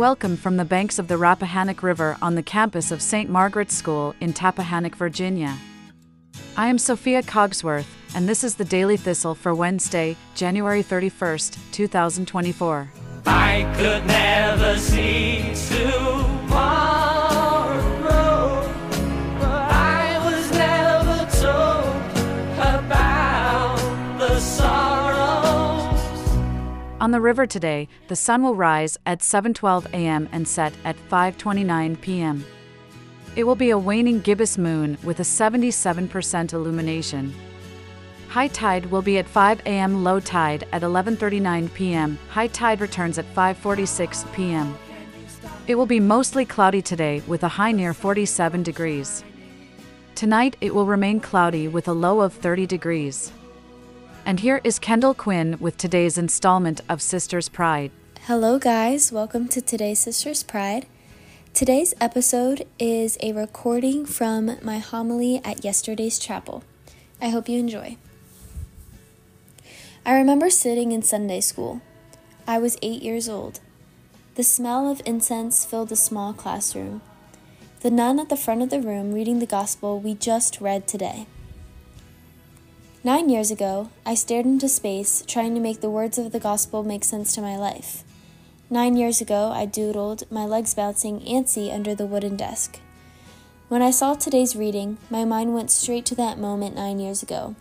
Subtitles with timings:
[0.00, 3.28] Welcome from the banks of the Rappahannock River on the campus of St.
[3.28, 5.58] Margaret's School in Tappahannock, Virginia.
[6.56, 7.84] I am Sophia Cogsworth,
[8.14, 12.90] and this is the Daily Thistle for Wednesday, January 31st, 2024.
[13.26, 15.54] I could never see.
[27.00, 30.28] On the river today, the sun will rise at 7:12 a.m.
[30.32, 32.44] and set at 5:29 p.m.
[33.36, 37.32] It will be a waning gibbous moon with a 77% illumination.
[38.28, 40.04] High tide will be at 5 a.m.
[40.04, 42.18] low tide at 11:39 p.m.
[42.28, 44.76] High tide returns at 5:46 p.m.
[45.66, 49.24] It will be mostly cloudy today with a high near 47 degrees.
[50.14, 53.32] Tonight it will remain cloudy with a low of 30 degrees.
[54.24, 57.90] And here is Kendall Quinn with today's installment of Sisters Pride.
[58.26, 59.10] Hello, guys.
[59.10, 60.86] Welcome to today's Sisters Pride.
[61.52, 66.62] Today's episode is a recording from my homily at yesterday's chapel.
[67.20, 67.96] I hope you enjoy.
[70.06, 71.80] I remember sitting in Sunday school.
[72.46, 73.60] I was eight years old.
[74.36, 77.02] The smell of incense filled the small classroom.
[77.80, 81.26] The nun at the front of the room reading the gospel we just read today.
[83.02, 86.82] Nine years ago, I stared into space, trying to make the words of the gospel
[86.82, 88.04] make sense to my life.
[88.68, 92.78] Nine years ago, I doodled, my legs bouncing antsy under the wooden desk.
[93.68, 97.56] When I saw today's reading, my mind went straight to that moment nine years ago,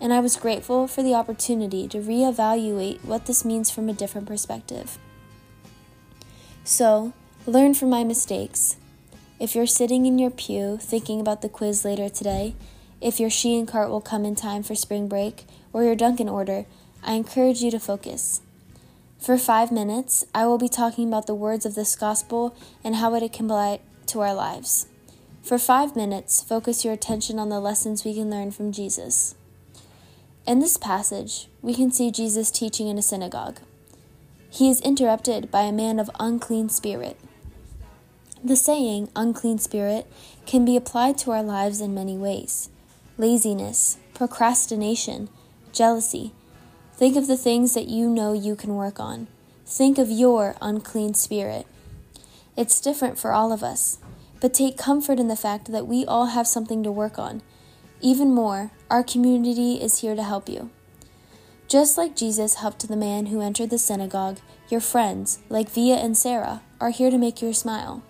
[0.00, 4.28] and I was grateful for the opportunity to reevaluate what this means from a different
[4.28, 4.96] perspective.
[6.62, 7.12] So,
[7.46, 8.76] learn from my mistakes.
[9.40, 12.54] If you're sitting in your pew thinking about the quiz later today,
[13.04, 16.64] if your Shein cart will come in time for spring break, or your Dunkin' order,
[17.02, 18.40] I encourage you to focus.
[19.18, 23.14] For five minutes, I will be talking about the words of this gospel and how
[23.14, 24.86] it can apply to our lives.
[25.42, 29.34] For five minutes, focus your attention on the lessons we can learn from Jesus.
[30.46, 33.60] In this passage, we can see Jesus teaching in a synagogue.
[34.48, 37.18] He is interrupted by a man of unclean spirit.
[38.42, 40.06] The saying, unclean spirit,
[40.46, 42.70] can be applied to our lives in many ways
[43.16, 45.28] laziness, procrastination,
[45.72, 46.32] jealousy.
[46.94, 49.28] Think of the things that you know you can work on.
[49.66, 51.66] Think of your unclean spirit.
[52.56, 53.98] It's different for all of us,
[54.40, 57.42] but take comfort in the fact that we all have something to work on.
[58.00, 60.70] Even more, our community is here to help you.
[61.66, 64.38] Just like Jesus helped the man who entered the synagogue,
[64.68, 68.02] your friends, like Via and Sarah, are here to make you smile.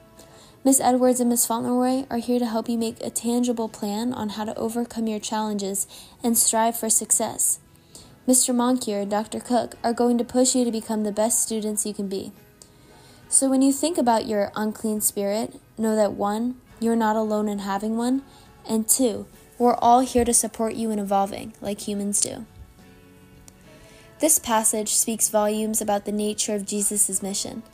[0.65, 4.31] Miss Edwards and Miss Fauntleroy are here to help you make a tangible plan on
[4.31, 5.87] how to overcome your challenges
[6.23, 7.59] and strive for success.
[8.27, 8.55] Mr.
[8.55, 9.41] Moncure and Dr.
[9.41, 12.33] Cook are going to push you to become the best students you can be.
[13.29, 17.59] So when you think about your unclean spirit, know that one, you're not alone in
[17.59, 18.23] having one,
[18.67, 19.27] and two,
[19.59, 22.47] we're all here to support you in evolving like humans do.
[24.21, 27.65] This passage speaks volumes about the nature of Jesus' mission.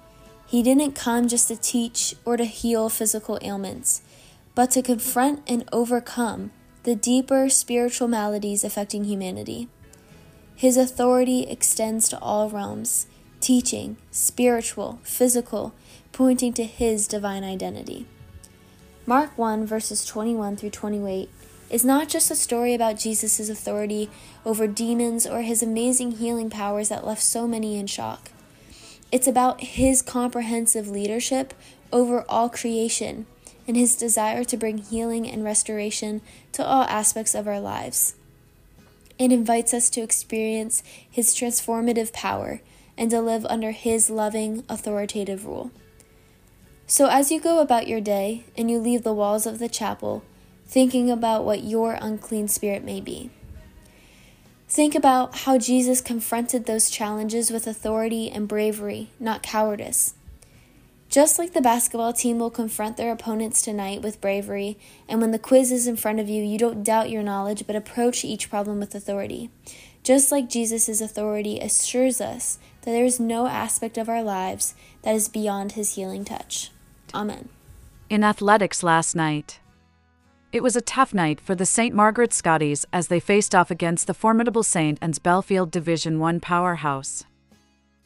[0.50, 4.02] He didn't come just to teach or to heal physical ailments,
[4.56, 6.50] but to confront and overcome
[6.82, 9.68] the deeper spiritual maladies affecting humanity.
[10.56, 13.06] His authority extends to all realms,
[13.40, 15.72] teaching, spiritual, physical,
[16.10, 18.06] pointing to his divine identity.
[19.06, 21.30] Mark 1, verses 21 through 28
[21.70, 24.10] is not just a story about Jesus' authority
[24.44, 28.32] over demons or his amazing healing powers that left so many in shock.
[29.12, 31.54] It's about his comprehensive leadership
[31.92, 33.26] over all creation
[33.66, 36.22] and his desire to bring healing and restoration
[36.52, 38.14] to all aspects of our lives.
[39.18, 42.60] It invites us to experience his transformative power
[42.96, 45.70] and to live under his loving, authoritative rule.
[46.86, 50.24] So, as you go about your day and you leave the walls of the chapel,
[50.66, 53.30] thinking about what your unclean spirit may be.
[54.70, 60.14] Think about how Jesus confronted those challenges with authority and bravery, not cowardice.
[61.08, 64.78] Just like the basketball team will confront their opponents tonight with bravery,
[65.08, 67.74] and when the quiz is in front of you, you don't doubt your knowledge but
[67.74, 69.50] approach each problem with authority.
[70.04, 75.16] Just like Jesus' authority assures us that there is no aspect of our lives that
[75.16, 76.70] is beyond his healing touch.
[77.12, 77.48] Amen.
[78.08, 79.58] In athletics last night,
[80.52, 81.94] it was a tough night for the St.
[81.94, 84.98] Margaret Scotties as they faced off against the formidable St.
[85.00, 87.24] Anne's Belfield Division 1 powerhouse.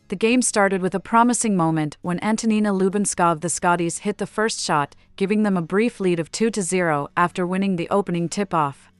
[0.08, 4.26] The game started with a promising moment when Antonina Lubinska of the Scotties hit the
[4.26, 8.52] first shot, giving them a brief lead of 2 0 after winning the opening tip
[8.52, 8.92] off.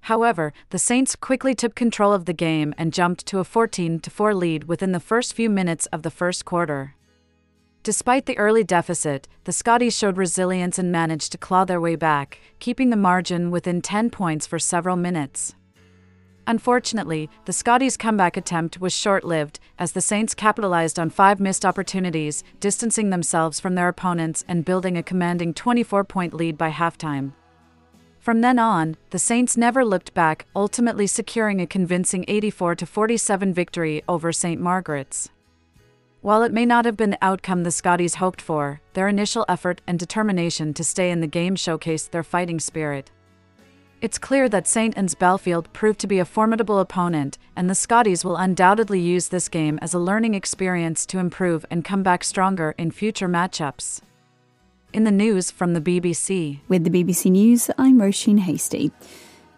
[0.00, 4.34] However, the Saints quickly took control of the game and jumped to a 14 4
[4.34, 6.96] lead within the first few minutes of the first quarter.
[7.86, 12.40] Despite the early deficit, the Scotties showed resilience and managed to claw their way back,
[12.58, 15.54] keeping the margin within 10 points for several minutes.
[16.48, 21.64] Unfortunately, the Scotties' comeback attempt was short lived, as the Saints capitalized on five missed
[21.64, 27.34] opportunities, distancing themselves from their opponents and building a commanding 24 point lead by halftime.
[28.18, 34.02] From then on, the Saints never looked back, ultimately securing a convincing 84 47 victory
[34.08, 34.60] over St.
[34.60, 35.30] Margaret's.
[36.26, 39.80] While it may not have been the outcome the Scotties hoped for, their initial effort
[39.86, 43.12] and determination to stay in the game showcased their fighting spirit.
[44.00, 44.98] It's clear that St.
[44.98, 49.48] Anne's Belfield proved to be a formidable opponent, and the Scotties will undoubtedly use this
[49.48, 54.00] game as a learning experience to improve and come back stronger in future matchups.
[54.92, 56.58] In the news from the BBC.
[56.66, 58.90] With the BBC News, I'm Roisin Hasty.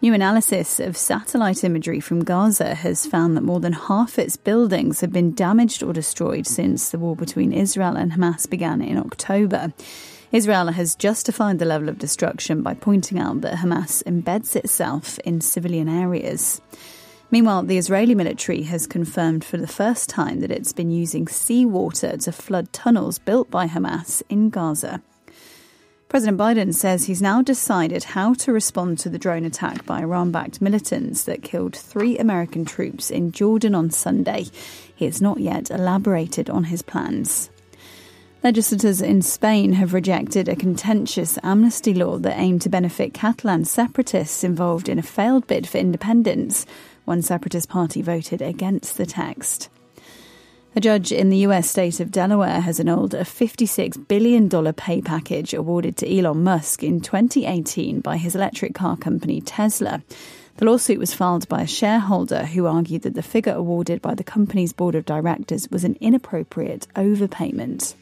[0.01, 5.01] New analysis of satellite imagery from Gaza has found that more than half its buildings
[5.01, 9.73] have been damaged or destroyed since the war between Israel and Hamas began in October.
[10.31, 15.41] Israel has justified the level of destruction by pointing out that Hamas embeds itself in
[15.41, 16.61] civilian areas.
[17.29, 22.15] Meanwhile, the Israeli military has confirmed for the first time that it's been using seawater
[22.15, 25.01] to flood tunnels built by Hamas in Gaza.
[26.09, 30.31] President Biden says he's now decided how to respond to the drone attack by Iran
[30.31, 34.47] backed militants that killed three American troops in Jordan on Sunday.
[34.95, 37.51] He has not yet elaborated on his plans.
[38.43, 44.43] Legislators in Spain have rejected a contentious amnesty law that aimed to benefit Catalan separatists
[44.43, 46.65] involved in a failed bid for independence.
[47.05, 49.69] One separatist party voted against the text.
[50.75, 55.51] A judge in the US state of Delaware has annulled a $56 billion pay package
[55.55, 60.03] awarded to Elon Musk in 2018 by his electric car company Tesla.
[60.57, 64.23] The lawsuit was filed by a shareholder who argued that the figure awarded by the
[64.23, 67.95] company's board of directors was an inappropriate overpayment.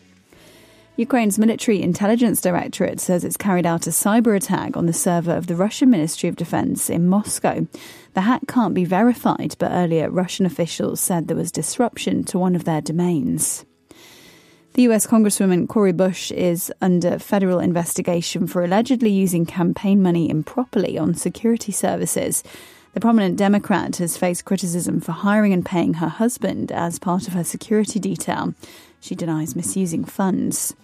[0.98, 5.46] Ukraine's military intelligence directorate says it's carried out a cyber attack on the server of
[5.46, 7.68] the Russian Ministry of Defense in Moscow.
[8.16, 12.56] The hack can't be verified, but earlier Russian officials said there was disruption to one
[12.56, 13.64] of their domains.
[14.74, 20.98] The US Congresswoman Cori Bush is under federal investigation for allegedly using campaign money improperly
[20.98, 22.44] on security services.
[22.94, 27.36] The prominent Democrat has faced criticism for hiring and paying her husband as part of
[27.36, 28.56] her security detail.
[29.00, 30.76] She denies misusing funds.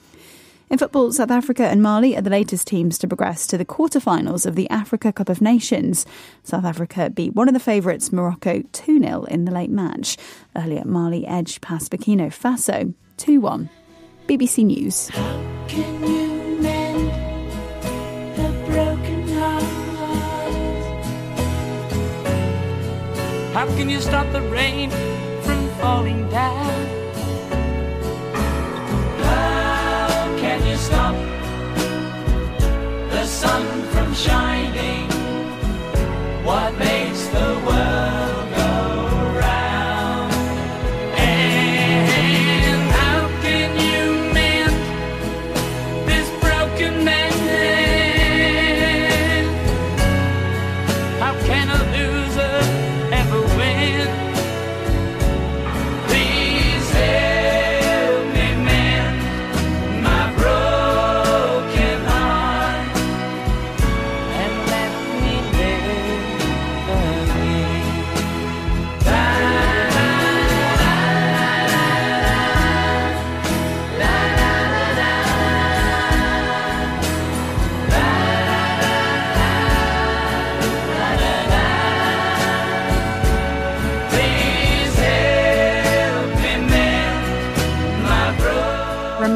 [0.69, 4.45] In football, South Africa and Mali are the latest teams to progress to the quarterfinals
[4.45, 6.05] of the Africa Cup of Nations.
[6.43, 10.17] South Africa beat one of the favourites, Morocco, 2 0 in the late match.
[10.55, 13.69] Earlier, Mali edged past Burkina Faso 2 1.
[14.27, 15.09] BBC News.
[23.53, 24.89] How can you stop the rain
[25.43, 26.62] from falling down?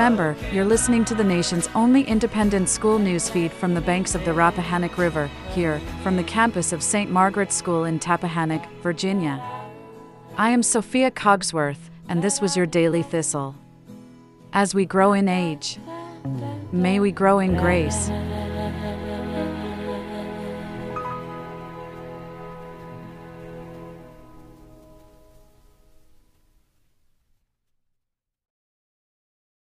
[0.08, 4.24] Remember, you're listening to the nation's only independent school news feed from the banks of
[4.24, 7.12] the Rappahannock River, here, from the campus of St.
[7.12, 9.44] Margaret's School in Tappahannock, Virginia.
[10.38, 13.54] I am Sophia Cogsworth, and this was your Daily Thistle.
[14.54, 15.78] As we grow in age,
[16.72, 18.08] may we grow in grace.